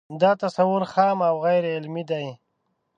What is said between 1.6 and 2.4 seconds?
علمي دی